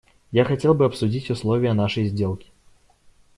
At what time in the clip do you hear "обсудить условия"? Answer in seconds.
0.85-1.73